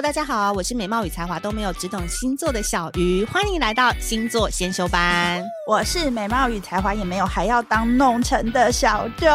[0.00, 5.44] 大家好，我是美貌与才华都没有，只懂星座的小鱼，欢迎来到星座先修班。
[5.68, 9.28] 我是美貌与才华也没有，还要当弄臣的小周，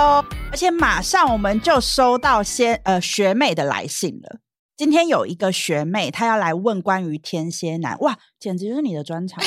[0.51, 4.39] 而且马上我们就收到先呃学妹的来信了。
[4.77, 9.43] 今天有一个学妹，她要来问关于天蝎男，哇，简直就是你的专场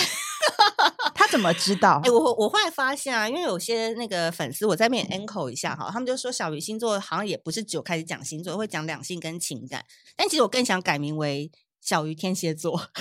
[1.26, 1.32] 长。
[1.32, 2.00] 怎么知道？
[2.02, 9.84] 哎、欸，我我后来发现啊，因为有些那个粉丝，我在那边 echo 一下哈，他们就说小鱼星座好像也不是只有开始讲星座，会讲两性跟情感。
[10.16, 11.50] 但其实我更想改名为
[11.82, 12.72] 小鱼天蝎座，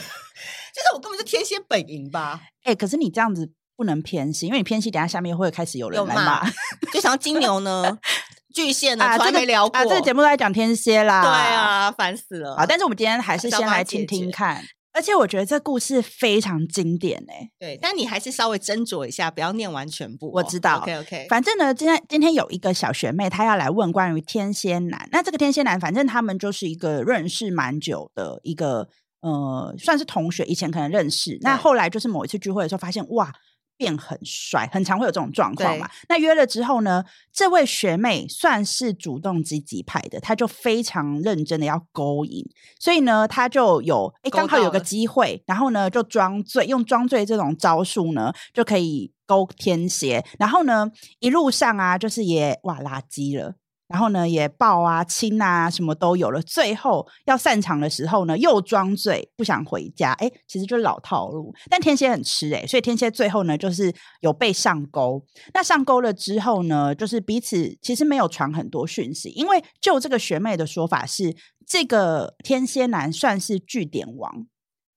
[0.75, 2.41] 就是我根本就天蝎本营吧。
[2.63, 6.49] 哎、欸，可是你这样子不能偏心，因为你偏心，等下下面会开始有人来骂。
[6.91, 7.97] 就想要金牛呢，
[8.53, 9.77] 巨蟹呢，从来没聊过。
[9.77, 11.21] 啊，这个、啊这个节目都在讲天蝎啦。
[11.21, 12.55] 对啊，烦死了。
[12.55, 14.63] 啊，但是我们今天还是先来听听看。
[14.95, 20.31] 而且我觉得这故事非常经典诶、欸，对，但你还是稍微斟酌一下，不要念完全部、哦。
[20.35, 21.27] 我知道，OK OK。
[21.29, 25.07] 反正呢，今天今天有一个小学妹，她要来问关于天蝎男。
[25.11, 28.87] 那这个天蝎男，反正他们就是一个认识蛮久的一个，
[29.19, 31.37] 呃，算是同学，以前可能认识。
[31.41, 33.33] 那后来就是某一次聚会的时候，发现哇。
[33.77, 35.89] 变很帅，很常会有这种状况嘛。
[36.09, 42.45] 那约了之后呢，这位学妹算是主动积极派的，她就非常认真的要勾引，
[42.79, 53.55] 所以呢，她就有哎，刚好有个机会，然后呢，就装醉，用装醉这种招数呢，就可以勾天蝎，然后呢，一路上啊，就是也哇垃圾了。
[53.87, 56.41] 然后呢，也抱啊、亲啊，什么都有了。
[56.41, 60.11] 最后要散场的时候呢，又装醉，不想回家。
[60.13, 61.53] 哎，其实就是老套路。
[61.69, 65.23] 但天蝎很吃哎，所以天蝎最后呢，就是有被上钩。
[65.53, 71.35] 那上钩了之后呢，就是彼此其实没有传很多讯息，因为就这个学妹的说法是，
[71.67, 74.47] 这个天蝎男算是据点王，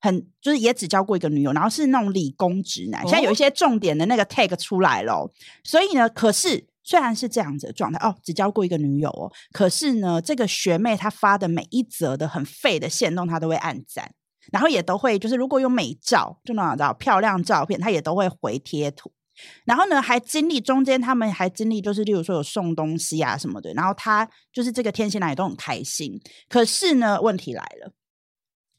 [0.01, 3.03] 很就是也只交过一个女友，然后是那种理工直男。
[3.03, 5.31] 现在有一些重点的那个 tag 出来了，
[5.63, 6.67] 所以呢，可是。
[6.89, 14.11] 虽然是这样子的状态哦，只交过一个女友哦，可是呢，这个学妹她发的每一则的很废的限动，她都会按赞，
[14.51, 19.11] 然后也都会就是如果有美照，就那种漂亮照片，她也都会回贴图。
[19.65, 26.19] 然后呢，还经历中间他们还经历就是例如说有送东西啊什么的，然后她就是这个天蝎男也都很开心。
[26.49, 27.93] 可是呢，问题来了。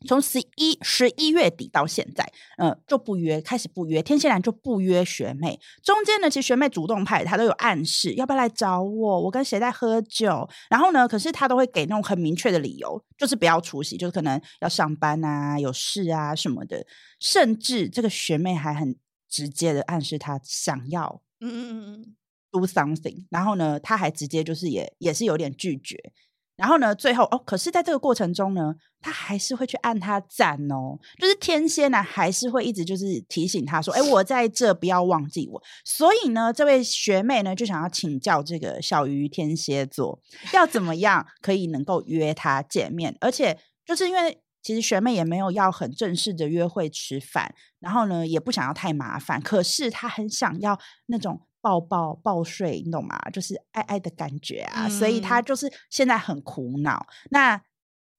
[0.06, 2.24] 从十一十一月底到现在，
[2.56, 5.58] 嗯、呃，就不约，开始不约，天蝎男就不约学妹。
[5.82, 10.48] 中间呢，其实学妹主动派，她都有暗示要不要来找我，我跟谁在喝酒。
[10.70, 16.86] 然后呢，可是她都会给那种很明确的理由，就是不要出席，就是可能要上班啊、有事啊什么的。
[17.18, 18.96] 甚至这个学妹还很
[19.28, 22.16] 直接的暗示他想要，嗯嗯嗯嗯
[22.50, 23.26] ，do something。
[23.28, 26.12] 然后呢，他还直接就是也也是有点拒绝。
[26.60, 35.62] 然后呢，最后哦，可是在这个过程中呢，他还是会去按他赞哦，就是天蝎男还是会一直就是提醒他说，哎，我在这，不要忘记我。
[35.86, 40.20] 所以呢，这位学妹呢就想要请教这个小鱼天蝎座，
[40.52, 51.40] 要怎么样 可以能够约他见面，而且就是因为其实学妹也没有要很正式的约会吃饭，然后呢也不想要太麻烦，可是她很想要那种。
[51.60, 53.18] 抱抱抱睡，你懂吗？
[53.32, 57.06] 就是爱爱的感觉啊，嗯、所以他就是现在很苦恼。
[57.30, 57.62] 那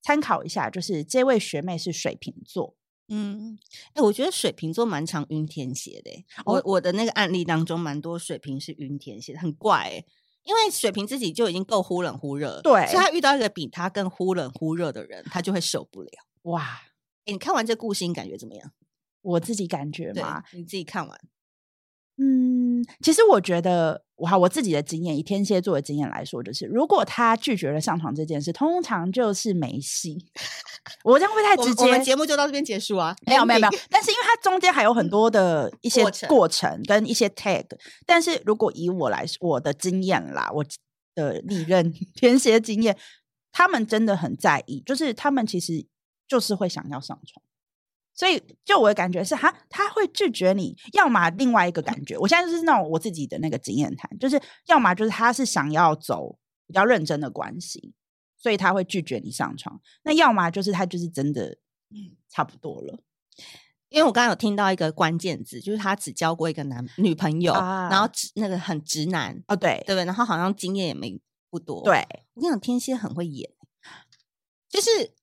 [0.02, 2.76] 参考一下，就是这位学妹是水瓶座，
[3.08, 3.58] 嗯，
[3.88, 6.24] 哎、欸，我觉得水瓶座蛮常晕天蝎的、欸。
[6.44, 10.06] 我、哦、我的那个案例当中，蛮多水瓶是晕天蝎的，很怪、欸。
[10.44, 16.10] 因为水瓶自己就已经够忽冷忽热，对，所以他遇到一个比他更忽冷忽热的人，他就会受不了。
[16.42, 16.82] 哇，
[17.26, 18.72] 你看完这故事，你感觉怎么样？
[19.20, 21.20] 我自己感觉嘛，你自己看完。
[22.22, 30.24] 嗯，其实我觉得，我好，我自己的经验，以天蝎座的经验来说，就是如果他拒绝了上床这件事，通常就是没戏。
[31.02, 31.82] 我这样会太直接？
[31.82, 33.16] 我们节目就到这边结束啊？
[33.26, 33.72] 没有，没有，没有。
[33.90, 37.64] 但是因为它中间还有很多的一些过程跟一些 tag，
[38.06, 40.64] 但是如果以我来说，我的经验啦，我
[41.16, 42.96] 的历任 天蝎经验，
[43.50, 45.84] 他们真的很在意，就是他们其实
[46.28, 47.42] 就是会想要上床。
[48.14, 52.16] 所以，就我的感觉是，哈，他会拒绝你，要么另外一个感觉。
[52.18, 57.94] 我现在就是那种我自己的那个经验谈，就是要么就是他是想要走比较认真的关系，
[58.36, 59.80] 所以他会拒绝你上床。
[60.04, 61.56] 那要么就是他就是真的
[62.28, 63.02] 差不多了。
[63.88, 70.04] 因为我刚刚有听到一个关键字，就是他只交过一个男女朋友，啊、然后那个很直男哦，对对不对？
[70.06, 71.20] 然后好像经验也没
[71.50, 71.82] 不多。
[71.84, 73.50] 对，我跟你讲，天蝎很会演，
[74.70, 75.14] 就是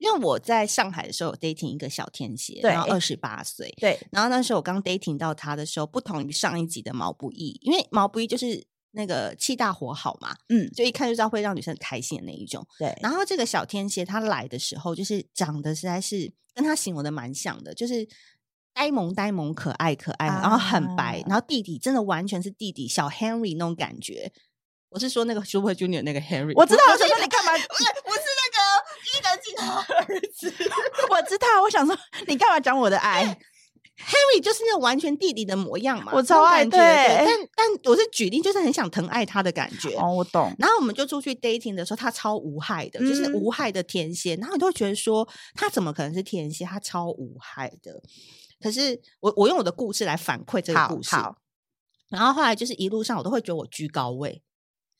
[0.00, 12.66] 因为我在上海的时候有 dating 一个小天蝎，然后二十八岁，对，然后那时候我刚 dating 到他的时候，不同于上一集的毛不易，因为毛不易就是那个气大活好嘛，嗯，就一看就知道会让女生开心的那一种。
[12.78, 18.08] 对，然后这个小天蝎他来的时候，就是长得实在是跟他形容的蛮像的，就是。
[18.72, 24.32] 呆萌呆萌，可爱可爱，然后很白，啊、然后弟弟真的完全是弟弟小 Henry 那种感觉。
[24.90, 26.82] 我是说那个 Super Junior 那个 Henry，我知道。
[26.86, 27.52] 我想说你干嘛？
[27.52, 28.39] 不是，我是那个伊能静
[29.60, 30.52] 他 儿子。
[31.10, 31.46] 我知道。
[31.62, 31.96] 我想说
[32.26, 33.24] 你干嘛讲我的爱
[33.98, 36.64] ？Henry 就是那种完全弟弟的模样嘛，我超爱。
[36.64, 39.90] 对，但但我是举例，就是很想疼爱他的感觉。
[39.96, 40.54] 哦，我懂。
[40.58, 44.34] 然后我们就出去 dating 的时候，他超无害的，嗯、就是无害的天蝎。
[44.36, 46.64] 然后你都会觉得说，他怎么可能是天蝎？
[46.64, 48.00] 他超无害的。
[48.62, 51.16] 可是我我用我的故事来反馈这个故事，
[52.08, 54.42] 然后后来就是一路上我都会觉得我居高位，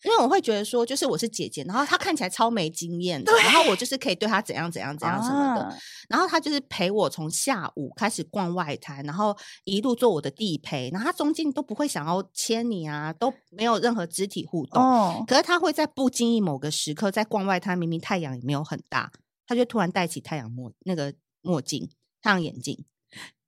[0.04, 5.76] 因为我会觉得说，就是我是姐姐，然后她看起来超没经验的，然后我就是可以对她怎样怎样怎样什么的，啊、
[6.08, 19.12] 然后她就是陪我从下午开始逛外滩，然后一路做我的地陪，然后她中间都不会想要牵你啊，都没有任何肢体互动，哦、可是她会在不经意某个时刻在逛外滩，明明太阳也没有很大，
[19.46, 21.90] 她就突然戴起太阳墨那个墨镜、
[22.22, 22.84] 太阳眼镜。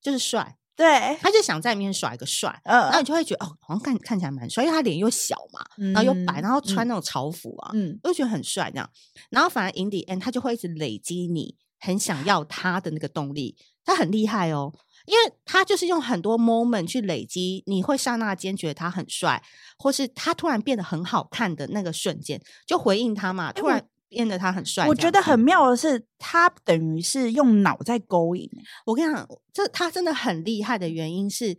[0.02, 8.90] 就是帅，对，他就想在里面耍一个帅，嗯，然后你就会觉得哦，好像看看起来蛮帅，因为他脸又小嘛，然后又白，然后穿那种潮服啊，嗯，就觉得很帅这样。
[9.30, 14.72] 然后反而 in the end，他就会一直累积你很想要他的那个动力，他很厉害哦，
[15.06, 19.40] 因为他就是用很多 moment 去累积，你会刹那间觉得他很帅，
[19.78, 23.86] 或是他突然变得很好看的那个瞬间，就回应他嘛，突然。
[24.12, 28.46] 变得他很帅，我觉得很妙的是，他等于是用脑在勾引。
[28.84, 31.56] 我跟你讲，这他真的很厉害的原因是，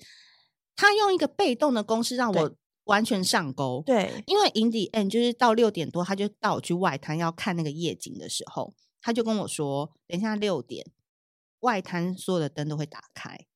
[0.75, 3.81] 他用一个被动的公式让我完全上钩。
[3.83, 10.85] 对，因为 in the end 就是到六点多，他就带我去外滩要看那个夜景的时候，他就跟我说：“等一下六点，
[11.61, 13.47] 外滩所有的灯都会打开。”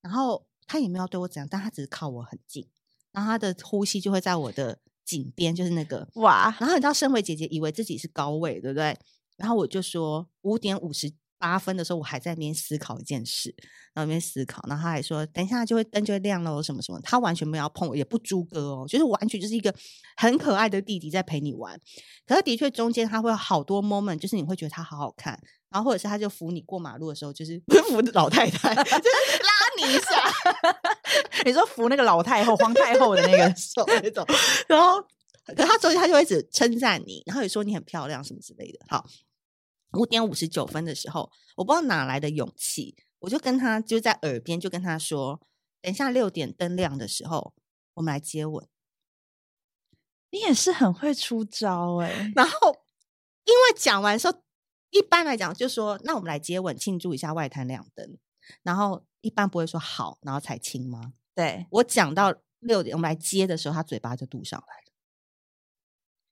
[0.00, 2.68] 然后他也没有对我怎样，但他只是靠我很近，
[3.10, 4.78] 然后他的呼吸就会在我的。
[5.04, 8.96] 颈边就是那个哇，然后你知道，身为姐姐以为自己是高位，对不对？
[9.36, 13.52] 然后我就说五点五十八分的时候，我还在那边思考一件事，
[13.94, 19.74] 然后那边思考，然后他还说等一下就会灯就会亮了，什么什么，他完全没有要碰我，也不猪哥哦，就是完全就是一个
[20.16, 21.80] 很可爱的弟弟在陪你玩。
[22.26, 25.36] 可是的确中间他会有好多 moment，就是你会觉得他好好看，
[25.70, 27.60] 然后或者是他就扶你过马路的时候，就是
[27.90, 28.88] 扶老太太，就是
[29.42, 30.22] 拉 你一下。
[31.44, 34.24] 你说扶那个老太后、皇太后的那个 手那种，
[34.68, 35.00] 然后
[35.46, 38.78] 可他昨天他就一直称赞你，然后也说你很漂亮什么之类的。
[38.88, 39.04] 好，
[39.98, 45.40] 五点五十九分的时候，我不知道哪来的勇气，我就跟他就在耳边就跟他说
[45.82, 47.54] ：“等一下六点灯亮的时候，
[47.94, 48.66] 我们来接吻。”
[50.30, 52.32] 你也是很会出招哎、欸。
[52.36, 52.84] 然后
[53.44, 54.42] 因为讲完说，
[54.90, 58.16] 一般来讲就说：“那我们来接吻，庆祝一下外滩亮灯。”
[58.62, 61.14] 然后一般不会说好，然后才亲吗？
[61.34, 64.92] 对，我讲到六点，我们来接的时候，他嘴巴就堵上来了。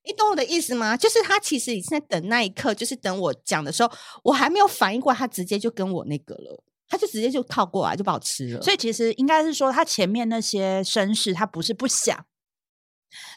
[0.03, 0.95] 你懂我的意思吗？
[0.95, 3.91] 就是他其实已经在等那一刻，就是等我讲的时候，
[4.23, 8.61] 我还没有反应过来，他直接就跟我那个了，他就直接就靠过来就把我吃了。
[8.61, 12.25] 所以其实应该是说，他前面那些绅士，他不是不想。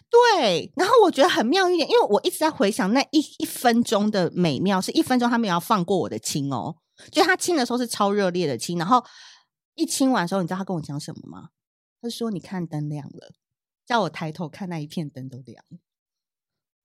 [0.08, 6.76] 对，然后我觉得很妙一点，因为我一直在回想那一一分钟的美妙，是一分钟他没有要放过我的亲哦。
[7.10, 9.04] 就他亲的时候是超热烈的亲，然后
[9.74, 11.50] 一亲完的时候，你知道他跟我讲什么吗？
[12.00, 13.32] 他说：“你看灯亮了，
[13.86, 15.78] 叫我抬头看那一片灯都亮了。”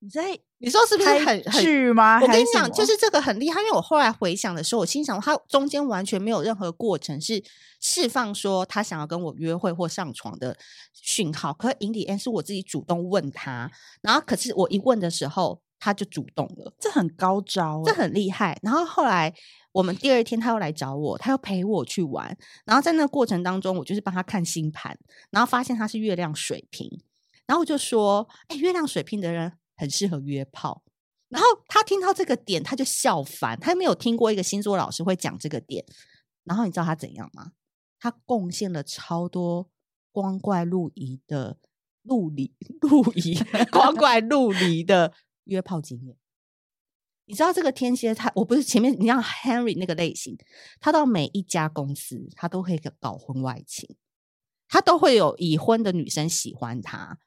[0.02, 2.20] 你在你说是不是很很吗？
[2.22, 7.44] 我跟你讲，就是这个很厉害，因为我后来回想的时候，我心想他中间完全没有任何过程是
[7.80, 10.56] 释放说他想要跟我约会或上床的
[10.94, 13.70] 讯号，可是 the end 是我自己主动问他，
[14.00, 15.60] 然后可是我一问的时候。
[15.82, 18.60] 他就主动了，这很高招，这很厉害。
[18.62, 19.34] 然后后来
[19.72, 22.36] 我们第二天他又来找我，他又陪我去玩。
[22.64, 24.98] 然后在那个过程当中，我就是帮他看星盘，
[25.30, 27.02] 然后发现他是月亮水瓶。
[27.46, 30.82] 然后我就说：“哎，月亮水瓶的人很适合约炮。”
[31.28, 35.84] 然后他听到这个点，他就笑翻，他没有听过一个星座老师会讲这个点。
[36.44, 37.52] 然后你知道他怎样吗？
[37.98, 39.68] 他贡献了超多
[40.12, 41.58] 光怪陆离的
[42.02, 43.34] 陆离陆离
[43.70, 45.12] 光怪陆离的。
[45.44, 46.16] 约炮经验，
[47.30, 50.36] 你知道这个天蝎他，我不是前面你像 Henry 那个类型，
[50.80, 53.88] 他到每一家公司，他都会搞婚外情，
[54.68, 57.18] 他都会有已婚的女生喜欢他，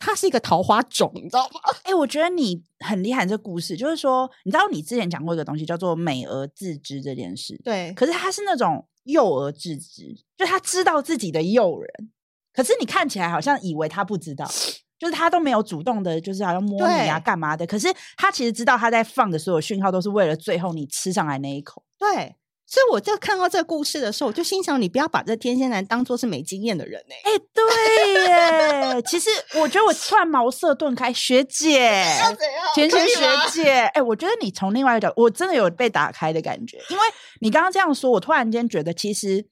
[0.00, 1.60] 他是一个桃花种，你知道吗？
[1.84, 12.10] 哎、欸，我觉得你很厉害，这个故事就是说，你知道你之前讲过一个东西叫做美而自知这件事，对，可是他是那种幼而自知，就他知道自己的诱人，
[12.52, 14.50] 可是你看起来好像以为他不知道，
[15.00, 22.36] 就是他都没有主动的，就是好像摸你啊干嘛的，可是他其实知道他在放的所有讯号都是为了最后你吃上来那一口，对。
[22.72, 27.30] 所以我就看到这个故事的时候，我就心想：你不要把这天蝎男当做是没经验的人呢、欸。
[27.30, 29.02] 哎、欸，对耶。
[29.02, 32.04] 其实我觉得我突然茅塞顿开，学姐，
[32.76, 36.78] 天蝎学姐，哎、欸，我觉得你从另外一个角度，我真的有被打开的感觉。
[36.90, 37.02] 因为
[37.40, 39.44] 你刚刚这样说，我突然间觉得，其实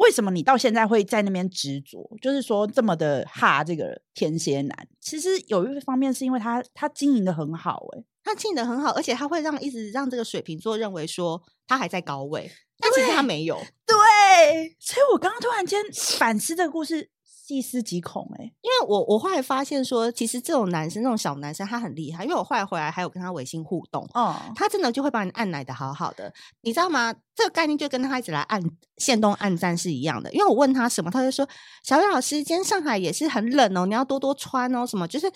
[0.00, 8.04] 为什么你到现在会在那边执着，就是说这么的哈这个天蝎男，其实有一方面是因为他他经营的很好、欸，哎。
[8.22, 13.56] 他经营的很好，而且他会让一直让这个水瓶座认为说他还在高位，但其实他没有。
[13.86, 15.82] 对，所以我刚刚突然间
[16.18, 17.10] 反思这个故事，
[17.50, 18.54] 细思极恐哎、欸。
[18.62, 22.24] 因为我我后来发现说，其实这种男生，这种小男生，他很厉害。
[22.24, 27.14] 因为我后来回来还有跟他微信互动，哦，他真的就会把你按奶的好好的，你知道吗？
[27.34, 28.62] 这个概念就跟他一直来按
[28.98, 30.32] 线动按赞是一样的。
[30.32, 31.48] 因为我问他什么，他就说
[31.82, 35.26] ：“小雨老师，今天上海也是很冷哦，你要多多穿哦。”什么就是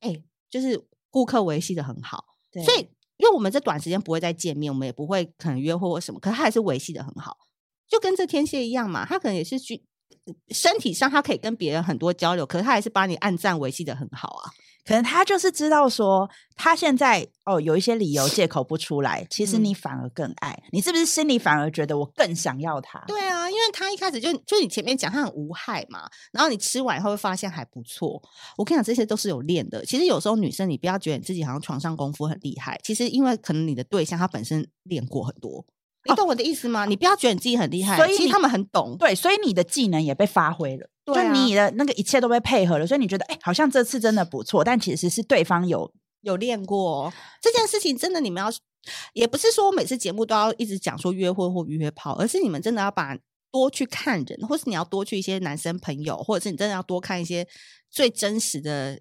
[0.00, 2.22] 哎，就是顾客维系的很好。
[2.52, 2.80] 所以，
[3.16, 7.36] 因为我们这短时间不会再见面，我们也不会可能约会或什么，可是他还是维系的很好，
[7.88, 9.06] 就跟这天蝎一样嘛。
[9.06, 9.84] 他可能也是去
[10.48, 14.50] 身体上，他可以跟别人很多交流，可是他还是把你暗赞维系的很好啊。
[14.86, 23.02] 可能他就是知道说，他现在哦有一些理由借口不出来，其实你反而更爱、嗯、你，是不是心里反而觉得我更想要他？
[23.06, 28.22] 对啊，因为他一开始就就你前面讲他很无害嘛，然后你吃完以后会发现还不错。
[28.58, 29.82] 我跟你讲，这些都是有练的。
[29.86, 35.64] 其实有时候女生你不要觉得你自己好像床上功夫很厉害，其实因为可能你的对象他本身练过很多。
[36.06, 36.84] 你懂我的意思吗？
[36.84, 38.96] 哦、你不要觉得你自己很厉害，所以其实他们很懂。
[38.98, 44.62] 对，所以你的技能也被发挥了，对啊、就你的那个一切都被配合了，所以你觉得哎、欸，好像这次真的不错。
[44.62, 45.90] 但其实是对方有
[46.22, 48.50] 有练过这件事情，真的你们要
[49.12, 53.16] 也不是说我每次节目都要一直讲说约会或约炮，而是你们真的要把
[53.50, 57.46] 多去看人，或是你要多去一些男生朋友，或者是你真的要多看一些
[57.90, 59.00] 最真实的。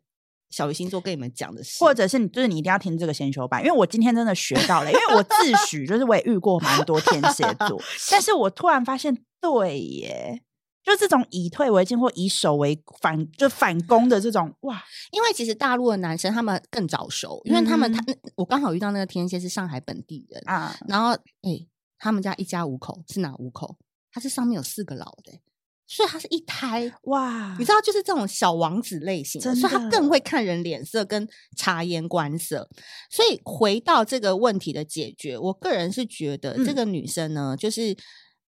[0.53, 7.81] 小鱼星座跟你们讲的事，或者是你就是你一定要听这个先修班，因为我今天真的学到了，因为我自诩就是我也遇过蛮多天蝎座，
[8.12, 10.43] 但是我突然发现，对耶，
[10.83, 18.00] 就这种以退为进或以守为反，就反攻的这种哇，因为其实大陆的男生他们更早熟，因为他们他
[18.36, 21.67] 我刚好遇到那个天蝎是上海本地人啊，然后哎、欸，
[21.98, 23.77] 他们家一家五口是哪五口？
[24.12, 25.41] 他是上面有四个老的、欸。
[25.85, 32.69] 所以他是一胎哇，你知道，就是这种小王子类型的，所以他更会看人脸色跟察言观色。
[33.09, 37.95] 所以回到这个问题的解决，我个人是觉得这个女生呢，嗯、就是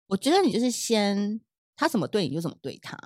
[0.07, 1.41] 我觉得你就是先
[1.75, 2.97] 他怎么对你就怎么对他。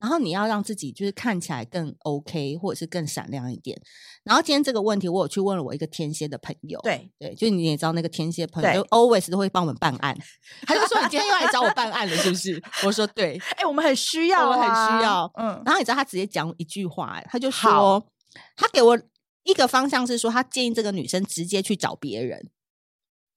[0.00, 3.80] 然后你要让自己就是看起来更 OK，或者是更闪亮一点。
[4.24, 6.80] 然后今天这个问题，我有去问了我一个天蝎的朋友。
[6.82, 10.16] 对对，就你也知道那个天蝎朋友就 always 都会帮我们办案。
[10.62, 13.38] 他就说：“你今天又来找我办案了，是不是？”我说：“对。
[13.56, 15.30] ”哎，我们很需要、啊，我们很需要。
[15.34, 15.62] 嗯。
[15.64, 18.02] 然后你知道他直接讲一句话，他就说
[18.56, 18.98] ：“他给我
[19.42, 22.48] 一个方向是说，他建议这个女生直接去找别人。”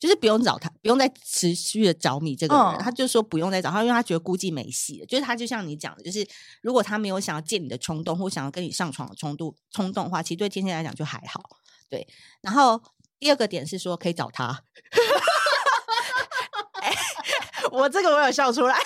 [0.03, 5.05] 就是不用找他，不用再持续的找你这个人，哦、他就说不用再找他，因为他觉得估计没戏了。
[5.05, 6.27] 就是他就像你讲的，就是
[6.61, 11.41] 如果他没有想要见你的冲动，或想要跟你上床的冲动冲动的话，其实对天蝎来讲就还好。
[11.89, 12.05] 对，
[12.41, 12.83] 然后
[13.17, 14.63] 第二个点是说可以找他。
[16.81, 16.93] 欸、
[17.71, 18.77] 我这个我有笑出来，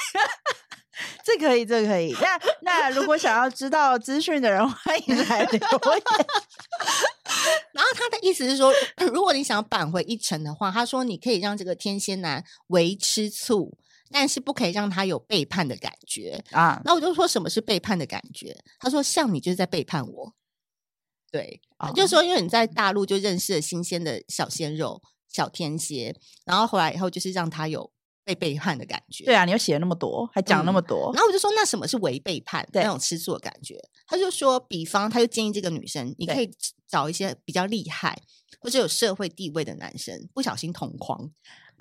[1.26, 2.16] 这可以，这可以。
[2.22, 6.04] 那那如果想要知道资讯的人，欢迎来留言。
[7.78, 8.74] 然后他的意思是说，
[9.14, 13.78] 如果你想要扳回一城的话，他说你可以让这个天蝎男为吃醋，
[14.12, 16.82] 但是不可以让他有背叛的感觉啊。
[16.84, 18.58] 那我就说什么是背叛的感觉？
[18.80, 20.34] 他说像你就是在背叛我。
[21.32, 26.16] 对，啊、就是说因为你在大陆就认识了新鲜的小鲜肉小天蝎，
[26.46, 27.92] 然后回来以后就是让他有。
[28.28, 32.68] 被背叛的感觉，对啊，你又写了那么多，还讲那么多，嗯，然后我就说，那什么是伪背叛？
[32.74, 36.52] 对那种吃醋的感觉，他就说，比方，他就建议这个女生，你可以
[36.88, 38.18] 找一些比较厉害
[38.60, 41.30] 或者有社会地位的男生，不小心同框，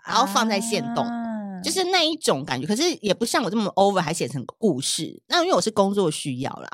[0.06, 2.66] 然后放在线动，啊、就是那一种感觉。
[2.66, 5.22] 可是也不像我这么 over，还写成故事。
[5.28, 6.68] 那因为我是工作需要啦，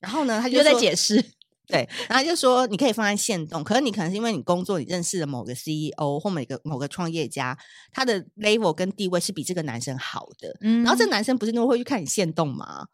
[0.00, 1.24] 然后呢，他就在解释。
[1.68, 7.56] 对，然后就说你可以放在线动，可是你可能是因为你工作，你认识了某个 CEO 或某个某个创业家，
[7.92, 10.54] 他的 level 跟地位是比这个男生好的。
[10.60, 12.86] 嗯，然后这个男生不是都会去看你线动吗？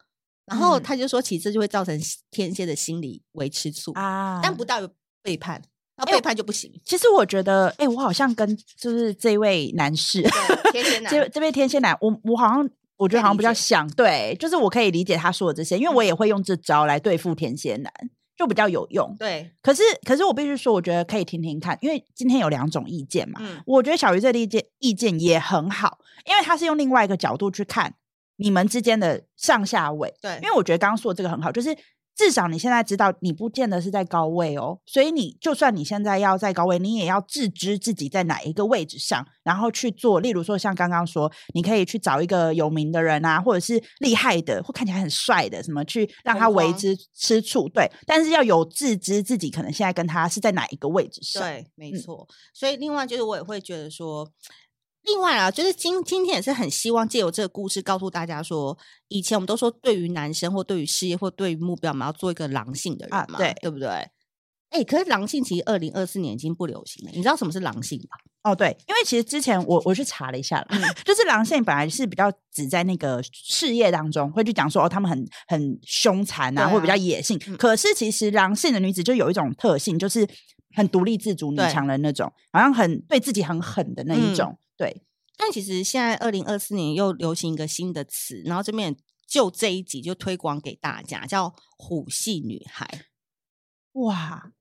[0.49, 1.97] 然后他就说，其实就会造成
[2.31, 4.81] 天蝎的心理为吃醋啊，但不到
[5.21, 5.61] 背叛，
[6.05, 6.71] 背叛就不行。
[6.83, 10.21] 其实我觉得，哎，我好像跟就是这位男士，
[10.71, 17.93] 天蝎 男，这这位天蝎男，我我好像我觉得好像比较像，对，就是我可以理解他说的这些，因为我也会用这招来对付天蝎男。
[18.39, 19.13] 就比较有用。
[19.19, 23.37] 对，可是可是我必须说，我觉得可以听听看，因为今天有两种意见嘛。
[23.43, 27.93] 嗯，我觉得小鱼这个意见意见也很好，因为他是用另外一个角度去看
[28.39, 30.11] 你们之间的上下位。
[30.19, 31.77] 对，因为我觉得刚刚说的这个很好，就是。
[32.15, 40.19] 至少你现在知道，你不见得是在高位哦，所以你就算你现在要在高位，你也要自知自己在哪一个位置上，然后去做。
[40.19, 47.69] 例如说，像刚刚说，你可以去找一个有名的人啊，或者是厉害的，或看起来很帅的，什么去让他为之吃醋。
[47.69, 51.41] 对，但是要有自知自己可能现在跟他是在哪一个位置上。
[51.41, 52.27] 对，没错。
[52.29, 54.29] 嗯、所以另外就是我也会觉得说。
[55.03, 58.77] 另外啊，就是今今天也是很希望借由这个故事告诉大家说，
[59.07, 63.87] 以前我们都说对于男生或对于事业或对于目标，我们要做一个狼性的人嘛，啊、对对不对？
[64.69, 67.11] 哎，可是狼性其实二零二四年已经不流行了。
[67.15, 68.17] 你知道什么是狼性吧？
[68.43, 77.39] 哦，对，因为其实之前我我去查了一下了，嗯、 就是狼性本来是比较只在那个事业当中会去讲说哦，他们很很凶残啊，啊或比较野性。
[77.47, 80.27] 嗯、可是其实狼性的女子就有一种特性，就是
[80.75, 84.51] 很独立自主、女强人那种，好像很对自己很狠的那一种。
[84.51, 85.01] 嗯对，
[85.35, 88.95] 但其实现在二零二四年又流行一个新的词，然后这边
[89.27, 93.07] 就这一集就推广给大家，叫“虎系女孩”。
[93.91, 94.53] 哇，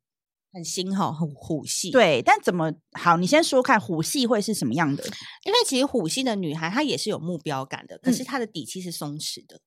[0.52, 1.92] 很新哈，很虎系。
[1.92, 3.16] 对，但怎么好？
[3.16, 5.04] 你先说看虎系会是什么样的？
[5.44, 9.60] 因为其实虎系的女孩她也是有目标感的，可是她的底气是松弛的。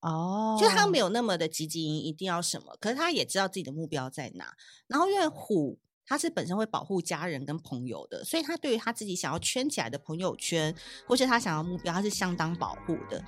[0.00, 4.54] 哦、嗯，就她没有那么的积极，一定要什么，可是她也知道自己的目标在哪。
[4.86, 5.80] 然后因为虎。
[6.06, 10.74] 他是本身会保护家人跟朋友的，所以他对于他自己想要圈起来的朋友圈，
[11.06, 13.22] 或是他想要目标，他是相当保护的。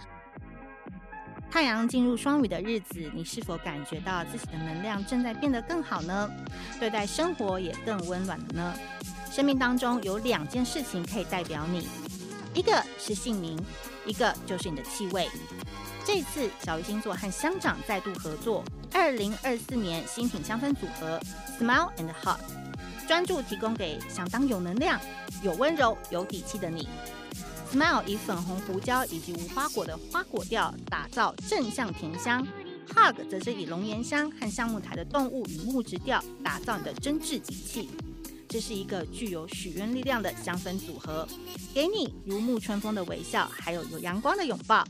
[1.50, 6.28] 太阳进入双鱼的日子，你是否感觉到自己的能量正在变得更好呢？
[6.80, 8.74] 对待生活也更温暖了呢？
[9.30, 11.86] 生命当中有两件事情可以代表你，
[12.54, 13.56] 一个是姓名，
[14.04, 15.28] 一个就是你的气味。
[16.04, 21.20] 这次小鱼星座和乡长再度合作，二零二四年新品香氛组合
[21.58, 22.63] Smile and Heart。
[23.14, 25.00] 专注提供给想当有能量、
[25.40, 26.88] 有温柔、有底气的你。
[27.70, 32.44] Smile 以粉红胡椒以及无花果的花果调打造正向甜香
[32.88, 37.88] ，Hug 则是以龙涎香和橡木苔的动物与木质调打造你的真挚底气。
[38.48, 41.24] 这是一个具有许愿力量的香氛组合，
[41.72, 44.84] 给你如沐春风的微笑，还有有阳光的拥抱。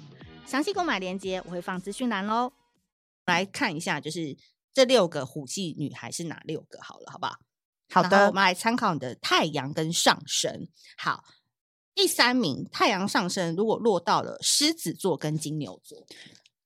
[0.46, 2.54] 详细购买链接我会放资讯栏喽。
[3.26, 4.34] 来看一下，就是
[4.72, 6.80] 这六个虎系女孩是哪六个？
[6.80, 7.36] 好了，好不好？
[7.90, 10.68] 好的，我们来参考你的太阳跟上升。
[10.96, 11.24] 好，
[11.94, 16.04] 第三名太阳上升如果落到了狮子座跟金牛座，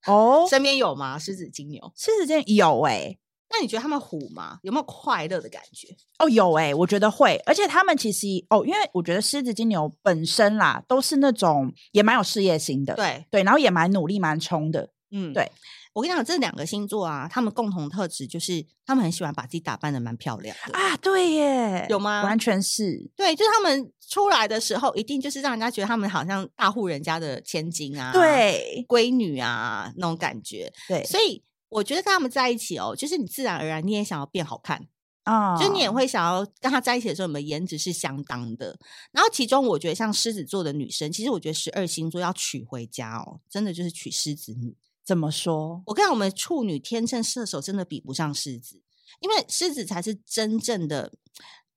[0.06, 1.18] 哦，身边有吗？
[1.18, 3.18] 狮子、金牛，狮子间有哎、欸。
[3.50, 4.58] 那你觉得他们虎吗？
[4.62, 5.88] 有没有快乐的感觉？
[6.18, 7.40] 哦，有哎、欸，我觉得会。
[7.46, 15.50] 而且他们其实哦，因为我觉得狮子、金牛本身啦，都是那种也蛮有事业心的，对对，然后也蛮努力、蛮冲的，嗯，对。
[15.94, 20.96] 我跟你讲，这两个星座啊，他们共同特质就是他们很喜欢把自己打扮得蛮漂亮的啊。
[20.98, 22.22] 对耶，有吗？
[22.22, 23.10] 完全是。
[23.16, 30.72] 对，就是他们出来的时候，一定就是让人家觉得他们好像大户人家的千金啊，对，闺女啊那种感觉。
[30.86, 34.86] 对，所以我觉得跟他们在一起哦，就是你自然而然你也想要变好看
[35.24, 38.78] 啊，就你也会想要跟他在一起的时候，你们颜值是相当的。
[39.12, 44.76] 然后其中我觉得像狮子座的女生，其实我觉得十二星座要娶回家哦，真的就是娶狮子女。
[45.08, 45.82] 怎么说？
[45.86, 48.82] 我跟你讲，我们处女、天秤、射手真的比不上狮子，
[49.20, 51.14] 因为狮子才是真正的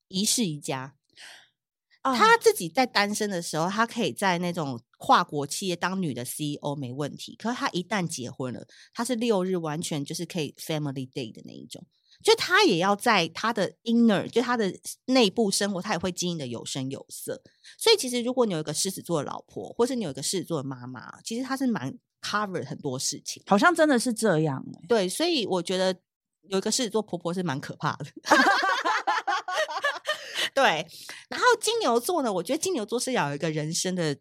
[0.10, 0.98] 一世一家。
[2.04, 7.38] 哦、他自己在单身的时候，他可以在那种跨国企业当女的 CEO 没问题。
[7.38, 11.82] 可是他一旦结婚了，他是六日完全就是可以 family day 的那一种。
[12.22, 17.42] 就他也要在他的 inner，就他的内部生活，他也会经营的有声有色。
[17.78, 21.98] 所以其实如果你有一个狮子座的老婆，或是你有一个狮子座的妈妈，其实他是蛮。
[22.22, 24.88] Cover 很多事情，好像真的是这样、欸。
[24.88, 25.96] 对，所以我觉得
[26.44, 28.06] 有一个狮子座婆婆是蛮可怕的。
[30.54, 30.86] 对，
[31.30, 34.18] 然后金牛座呢，我觉得金牛座是要有一个人生的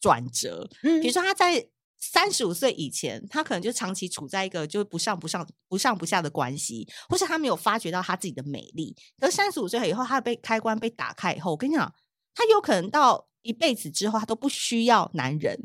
[0.00, 0.68] 转折。
[0.82, 1.66] 嗯，比如说他在
[1.98, 8.94] 三十五岁以前，他可能就长期处在一个就不上不上、不上不下的关系，或是他没有发觉到他自己的美丽。
[9.18, 11.92] 可是三十五岁以后，他被开关被打开以后，我跟你讲，
[12.34, 15.58] 他有可能到一辈子之后，他都不需要男人。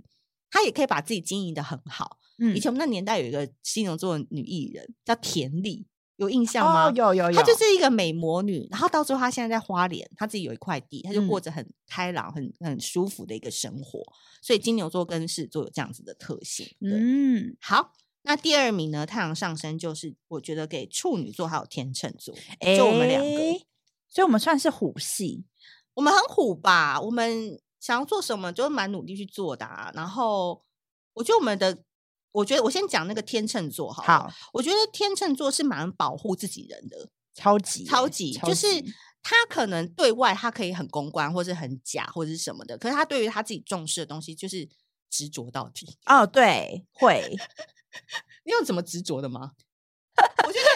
[0.49, 2.17] 她也可以把自己经营的很好。
[2.39, 6.88] 嗯，以前我们那年代有一个金牛座的女艺人叫田丽，有印象吗？
[6.88, 7.36] 哦，有有有。
[7.36, 13.99] 她就是一个美魔女，然后到最后她现在在花莲，她自己有一块地，她就过着很开朗、很很舒服的一个生活。
[14.41, 16.67] 所以金牛座跟狮子座有这样子的特性。
[16.79, 19.03] 嗯，好，那第二名呢？
[19.03, 22.36] 太阳上升就是我觉得给处女座还有天秤座，
[22.77, 23.65] 就我们两个，
[24.07, 25.43] 所以我们算是虎系，
[25.95, 27.01] 我们很虎吧？
[27.01, 27.60] 我们。
[27.88, 29.89] 想要做什么，就蛮努力去做的啊。
[29.95, 30.62] 然后，
[31.13, 31.82] 我觉得我们的
[32.34, 44.67] 我觉得我先讲那个天秤座好，好，我觉得天秤座是蛮保护自己人的，超级超级，超级就是他可能对外他可以很公关，或是很假，或者是什么的，可是他对于他自己重视的东西，就是
[45.10, 45.97] 执着到底。
[46.08, 47.38] 哦，对，会，
[48.43, 49.54] 你有怎么执着的吗？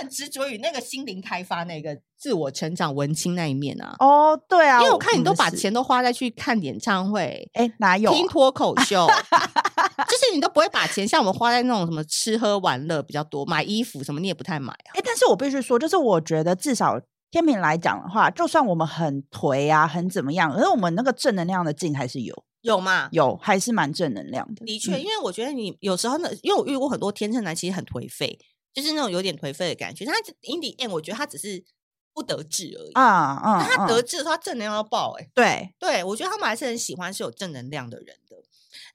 [0.09, 3.95] 执着于那个心灵开发、那个自我成长、文青那一面啊。
[3.99, 9.07] 哦，对啊，因为我看你都把钱都花在去看演唱会，哎，哪有听脱口秀？
[10.09, 14.91] 就是你都不会把钱像我们花在那种什么吃喝玩乐比较多，买衣服什么你也不太买啊。
[14.93, 23.07] 哎，但是我必须说，就是我觉得至少天平来讲的话，就算我们很颓啊，很怎么样，可是我们那个正能量的劲还是有，有吗？
[23.11, 24.65] 有，还是蛮正能量的。
[24.65, 28.37] 的确，因为我觉得你有时候呢，因为我遇过很多天秤男，其实很颓废。
[28.73, 31.63] 就是那种有点颓废的感觉，他 in the end 我觉得他只是
[32.13, 33.65] 不得志而已啊啊！
[33.67, 38.35] 那、uh, uh, 他得志的时候，他正能量要爆哎、欸，对对，我觉得他们还是很喜欢是有正能量的人的。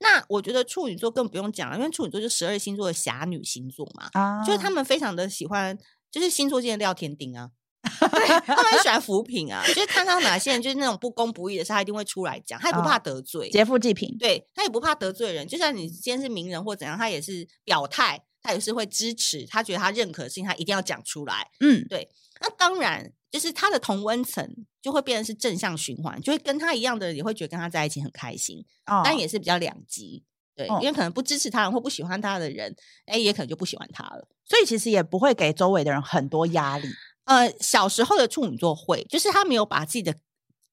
[0.01, 5.79] 那我觉得处女座更不用讲了，因为处女座就十二星座的侠女星座嘛，uh, 就是他们非常的喜欢，
[6.11, 7.51] 就是星座界的廖天丁啊，
[7.83, 18.26] 他们很喜欢扶贫啊，就是看到哪些人就是那种不公不义的事，他一定会出来讲，他也不怕得罪，劫富济贫，对他也不怕得罪人，就算你今天是名人或怎样，他也是表态。
[18.47, 21.51] 他也是会支持，他觉得他认可的事情，他一定要讲出来。
[21.61, 22.09] 嗯，对。
[22.41, 24.49] 那当然，就是他的同温层
[24.81, 28.65] 就会变成是正向循环，就会跟他一样的也会觉得跟他在一起很开心。
[28.87, 30.23] 哦，但也是比较两极。
[30.55, 32.75] 对，哦，因为可能不支持他人或不喜欢他的人，
[33.07, 34.29] 哎，也可能就不喜欢他了。
[34.45, 36.89] 所以其实也不会给周围的人很多压力。
[37.25, 40.15] 呃，小时候的处女座会，就是他没有把自己的。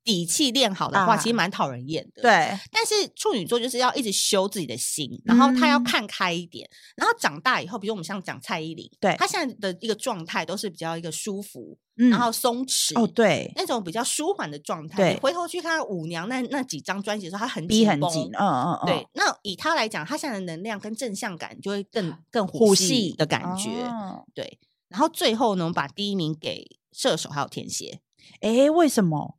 [0.04, 2.22] 底气练好的话，啊、其实蛮讨人厌的。
[2.22, 6.68] 对，但是处女座就是要一直修自己的心，然后他要看开一点。
[6.68, 14.98] 嗯、然后长大以后，比如我们像讲蔡依林，对，她现在的一个状态都是比较一个舒服，嗯、然后松弛哦，对，那种比较舒缓的状态。
[14.98, 18.86] 对，你回头去看舞娘那那几张专辑的时候，她很逼很紧，嗯嗯嗯。
[18.86, 23.70] 对，那以她来讲，她现在的能量跟正向感就会更更虎系的感觉。
[23.84, 28.02] 哦、对，然后最后呢，我们把第一名给射手还有天蝎。
[28.42, 29.38] 哎，为什么？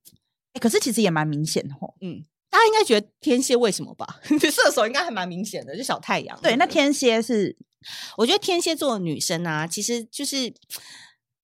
[0.55, 4.21] 欸、可是其实也蛮明显的吼，嗯，大家应该觉得天蝎为什么吧？
[4.51, 6.41] 射手应该还蛮明显的，就小太阳。
[6.41, 7.57] 对，那天蝎是，
[8.17, 10.55] 我觉得天蝎座的女生啊，其实就是，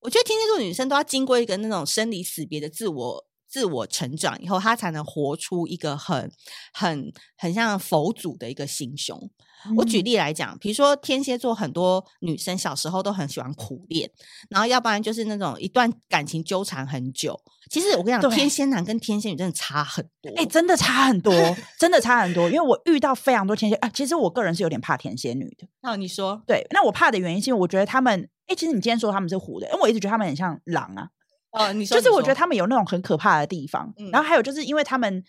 [0.00, 6.30] 我觉得天蝎座的女生都要经过一个那种生离死别的自我自我成长以后，她才能活出一个很
[6.72, 9.30] 很很像佛祖的一个心胸。
[9.76, 14.10] 我举例来讲，比如说天蝎座很多女生小时候都很喜欢苦恋，
[14.48, 17.38] 然后要不然就是那种一段感情纠缠很久。
[17.70, 21.32] 其实我跟你讲，天蝎男跟天蝎女真的差很多，哎、欸，真的差很多，
[21.78, 22.50] 真的差很多。
[22.50, 25.68] 因为我遇到非常多天蝎啊，其实我个人是有点怕天蝎女的。
[25.82, 31.08] 那你说，对，那我怕的原因是因为我觉得他们，哎、欸，其实你今天说他们是虎的，因为我一直觉得他们很像狼啊。
[31.52, 33.94] 哦、呃，你说，就是我觉得他们有那种很可怕的地方。
[33.98, 35.22] 嗯、然后还有就是因为他们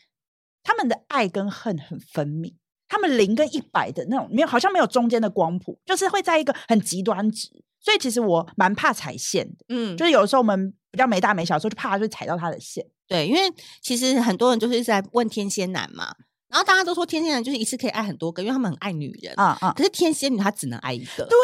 [0.63, 2.58] 他们的爱跟恨很分明。
[2.88, 7.47] 他们零跟一百的那种没有，好像没有中间的光谱，就是会在一个很极端值，
[7.82, 9.65] 所以其实我蛮怕踩线的。
[9.70, 12.86] 嗯，就是有的时候我们比较没大没小的时候，就怕就踩到他的线。
[13.08, 13.41] 对，因为
[13.82, 16.13] 其实很多人就是在问天蝎男嘛，
[16.48, 19.74] 然后大家都说天蝎男就是一次可以爱很多个，因为他们很爱女人啊啊。
[19.76, 21.38] 可是天蝎女她只能爱一个，对，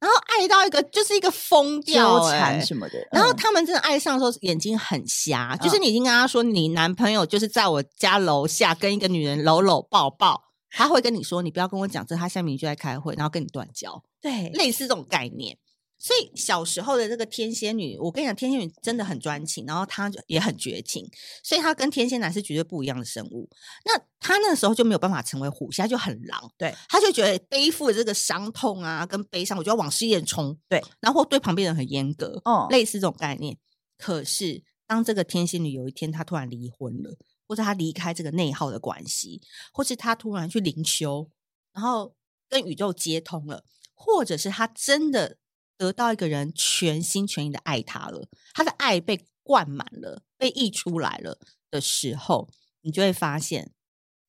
[0.00, 2.94] 然后爱到一个就是一个疯掉纠缠什么的。
[3.12, 10.42] 然后他们真的爱上的时候眼睛很瞎，就是你已经跟他说你男朋友就是在我家楼下跟一个女人搂搂抱抱。
[10.76, 15.56] 他会跟你说：“你不要跟我讲这，他下面就在开会，然后跟你断交。”对，类似这种概念。
[16.04, 21.08] 所以小时候的这个天蝎女，我跟你讲，天蝎女真的很专情，然后她也很绝情，
[21.42, 23.48] 所以她跟天蝎男是绝对不一样的生物。
[23.86, 26.52] 那她那个时候就没有办法成为虎，现在就很狼。
[26.58, 30.54] 对，她就觉得背负的这个伤痛啊，跟悲伤，我就要往事业冲。
[30.68, 32.38] 对，然后对旁边人很严格。
[32.44, 33.56] 哦，类似这种概念。
[33.96, 37.16] 可是当这个天蝎女有一天她突然离婚了。
[37.46, 41.30] 或者她离开这个内耗的关系，或是她突然去灵修，
[41.74, 42.14] 然后
[42.48, 45.36] 跟宇宙接通了，或者是她真的
[45.76, 51.38] 得到一个人全心全意的爱他了，他的爱被灌满了，被溢出来了
[51.70, 52.48] 的时候，
[52.82, 53.72] 你就会发现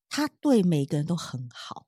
[0.10, 1.86] 他对每个人都很好。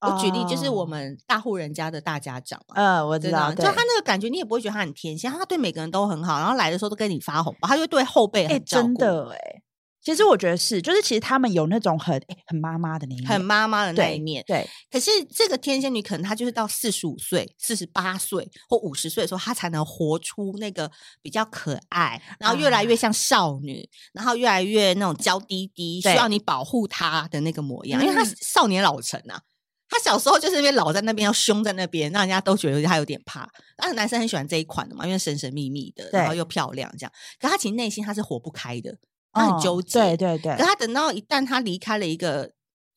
[0.00, 9.62] 我举例就是我们大户人家的大家长嘛，呃，我知道，就他那个感觉，你也不会觉得他很天蝎，他对每个人都很好，然后来的时候都跟你发红包，他就对后辈很照顾，真的哎。
[10.04, 14.44] 其实我觉得是，就是其实他们有那种很很妈妈的那一面，很妈妈的那一面。
[14.46, 20.90] 对，对，可是这个天仙女可能她就是到四十五岁、四十八岁或五十岁的时候，她才能活出那个
[21.22, 27.98] 比较可爱，然后越来越像少女，啊、然后越来越那种娇滴滴，需要你保护她的那个模样。
[28.02, 29.40] 因为她少年老成啊，
[29.88, 33.48] 她小时候就是那边老在那边，要凶在那边，让人家都觉得她有点怕。
[33.74, 37.12] 但是男生很喜欢这一款的嘛，因为神神秘秘的，然后又漂亮这样。
[37.40, 38.98] 可她其实内心她是活不开的。
[39.34, 40.56] 他很纠结，哦、对对对。
[40.56, 42.52] 可他等到一旦他离开了一个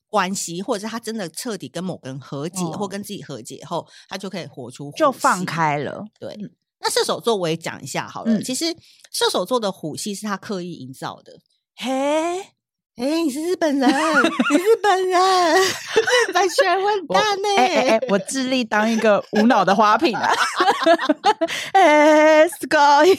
[0.08, 6.04] 关系，或者是他真的彻底跟某个人和解，哦、或跟自己和解后，他就可以活出就放开了。
[6.18, 8.32] 对，嗯、那射手座我也讲一下好了。
[8.32, 8.66] 嗯、其实
[9.12, 11.32] 射手座的虎系是他刻意营造的。
[11.76, 12.40] 嘿，
[12.96, 17.56] 哎，你是日本人，你是日本人，日本学问大呢。
[17.56, 20.32] 哎哎哎，我致力当一个无脑的花瓶啊。
[21.72, 23.18] 哎，Sky。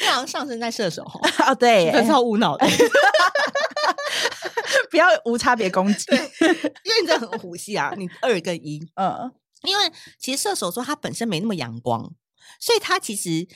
[0.00, 1.02] 你好像上升在射手
[1.46, 2.66] 哦， 对，超无脑的，
[4.90, 9.30] 不要无差别攻击，因为你这很虎系啊，你二跟一，嗯，
[9.62, 12.12] 因为其实射手座他本身没那么阳光，
[12.58, 13.46] 所以他其实。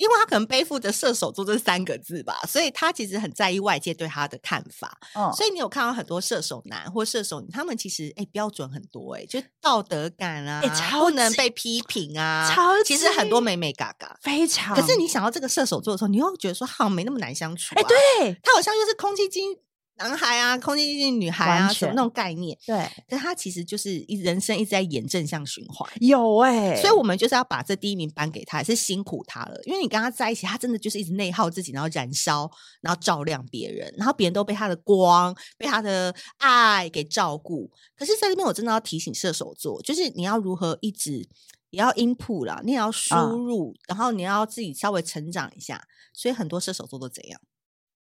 [0.00, 4.98] 因为他可能背负着射手座这三个字吧，所以他其实很在意外界对他的看法。
[5.14, 10.62] 哦、所以你有看到很多射手男或射手女，他们其实哎标准很多哎，就道德感啊，
[10.98, 14.74] 不能被批评啊，超其实很多美美嘎嘎，非常。
[14.74, 17.76] 可是你想到这个射手座的时候，你又觉得说好像没那么难相处、啊。
[17.76, 19.58] 哎，对，他好像就是空气精。
[20.00, 22.56] 男孩啊，空气精女孩啊，全什么那种概念？
[22.66, 25.90] 对，可是他其实就是一人生一直在演正向循环。
[26.00, 29.60] 有哎、欸，所以我们就是要把这第一名颁给他，也是辛苦他了。
[29.64, 37.70] 因为你跟他在一起，他真的就是一直内耗自己，然后燃烧，然后照亮别人，然后别人都被他的光、被他的爱给照顾。
[37.94, 41.28] 可是，在这边我真的要提醒射手座，就是你要如何一直
[41.68, 45.86] 也要 input 啦，你也要输入，嗯、然后你要自己稍微成长一下。
[46.12, 47.40] 所以很多射手座都怎样？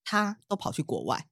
[0.03, 1.27] 他都跑去国外。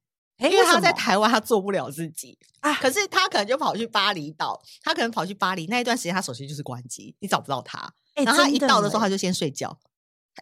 [0.50, 2.74] 因为他在台湾，他做不了自己啊。
[2.74, 7.78] 可是他可能就跑去巴厘岛，他可能跑去巴黎那一段时间，他手机就是关机，你找不到他。
[8.14, 9.78] 欸、然后他一到的时候，他就先睡觉。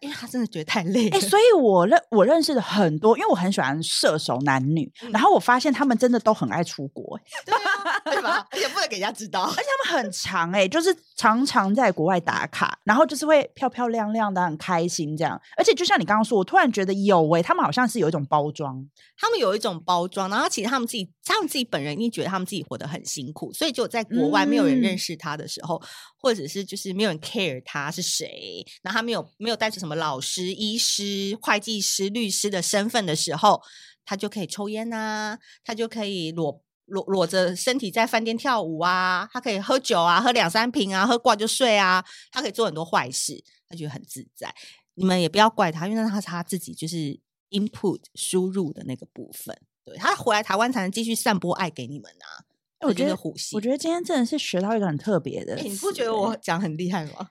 [0.00, 8.46] 因为他真的觉得太累了，哎、欸，所以我认我认识的很多，因为我很喜欢射手男女，嗯、然后我发现他们真的都很爱出国，对啊，对吧？
[8.50, 15.40] 而且不能给人家知道，而且他们很长，哎，就是常常在国外打卡，然后就是会漂漂亮亮的，很开心这样。
[15.57, 18.85] 而且就像你刚刚说，我突然觉得有哎，他们好像是有一种包装，
[19.18, 25.87] 他们有一种包装，然后其实他们自己，他们自己本人一定觉得他们自己活得很辛苦，所以就在国外没有人认识他的时候，嗯、
[26.19, 30.53] 或者是就是没有人 care 他是谁，然后他没有没有带着什么老师。
[30.53, 33.62] 医师、会计师、律师的身份的时候，
[34.05, 44.53] 他就可以抽烟啊，他就可以裸裸裸着身体在饭店跳舞啊，他可以喝酒啊，喝两三瓶啊，喝挂就睡啊，他可以做很多坏事，他觉得很自在。
[44.95, 47.19] 你们也不要怪他，因为那他是他自己就是
[47.51, 52.45] input 输入的那个部分，对，他回来台湾才能继续散播爱给你们啊。
[52.81, 55.55] 我觉得虎系，我觉得今天真的是学到一个很特别的。
[55.57, 57.29] 你不觉得我讲很厉害吗？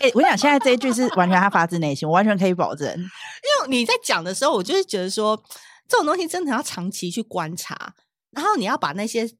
[0.00, 2.88] 哎、欸，我跟你讲，现在这一句是完全他发自内心，我完全可以保证。
[2.96, 5.36] 因为你在讲的时候，我就是觉得说，
[5.86, 7.94] 这种东西真的要长期去观察，
[8.30, 9.30] 然后你要把那些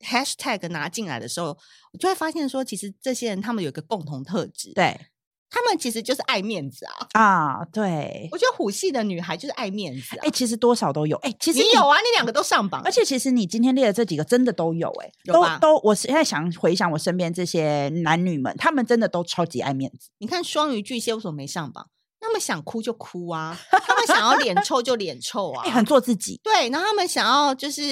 [0.00, 1.56] hashtag 拿进来的时候，
[1.92, 5.06] 我就会发现说，其实这些人他们有一个共同特质，对。
[5.50, 7.20] 他们其实就是爱面子啊！
[7.20, 10.20] 啊，对，我觉得虎系的女孩就是爱面子啊。
[10.22, 11.16] 哎、欸，其实多少都有。
[11.18, 15.80] 哎、欸，其实有啊，你两个都上榜，而且其实你今天列的这几个真的都有、欸，哎，都都。
[15.84, 20.10] 我现在想回想我身边这些男女们，他们真的都超级爱面子。
[20.18, 21.88] 你看双鱼巨蟹为什么没上榜？
[22.20, 26.38] 他们想哭就哭啊，他们想要脸臭就脸臭啊， 欸、很做自己。
[26.42, 27.82] 对，然后他们想要就是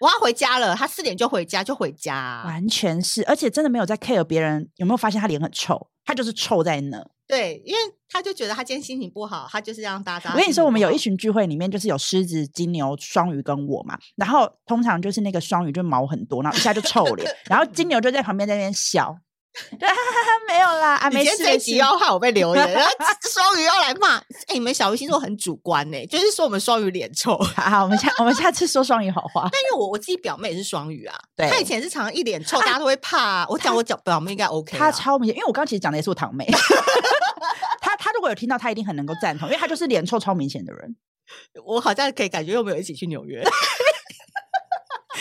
[0.00, 7.04] 我要回家了，他四点就回家就回家、啊，完全是，而且真的没有在 care 别人有没有发现他脸很臭，他就是臭在那。
[7.26, 10.30] 对，因为他就觉得他今天心情不好，他就是让大家。
[10.32, 13.96] 我跟你说，我们有一群聚会，里面就是有狮子、金牛、双鱼跟我嘛。
[14.16, 19.16] 然后通常就是那个双鱼就毛很多，然后一下就臭脸， 然后金牛就在旁边在那边笑。
[19.78, 19.88] 对，
[20.46, 21.36] 没有啦，啊，没事。
[21.38, 22.90] 这集要害我被留言， 然后
[23.28, 24.16] 双鱼要来骂。
[24.46, 27.36] 哎，你们小鱼星座很主观呢，就是说我们双鱼脸臭。
[27.56, 29.48] 好，我们下我们下次说双鱼好话。
[29.50, 33.44] 但因为我我自己表妹也是双鱼啊，对，她以前是常常一脸臭，大家都会怕。
[33.48, 36.46] 我讲我讲表妹应该 OK，她超明显，因为我刚刚其实讲的也是我堂妹。
[37.80, 40.96] 她她如果有听到，她一定很能够赞同，因为她就是脸臭超明显的人。
[41.64, 43.42] 我好像可以感觉又没有一起去纽约。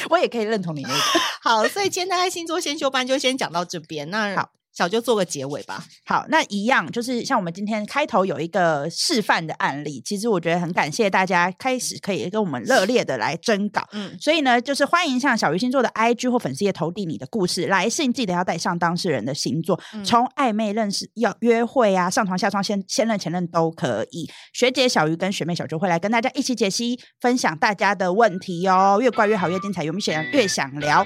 [0.09, 0.95] 我也可以认同你那个。
[1.41, 4.09] 好，所以今天大概星座先修班就先讲到这边。
[4.09, 4.49] 那好。
[4.79, 5.83] 小就做个结尾吧。
[6.05, 13.85] 好，那一样就是像我们今天开头有一个示范的案例，其实我觉得很感谢大家开始可以跟我们热烈的来征稿。
[13.91, 24.29] 嗯，所以呢，就是欢迎像小鱼星座的 IG 或粉丝页投递你的故事，来信记得要带上当事人的星座，从暧昧认识要约会啊，上床下床先先认前任都可以。
[24.53, 31.05] 学姐小鱼跟学妹小就会来跟大家一起解析分享大家的问题哦，越怪越好，越精彩，有明显越想聊。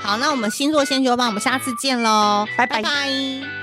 [0.00, 2.80] 好，那我们星座先修帮，我们下次见喽，拜拜。
[2.80, 3.57] 拜拜。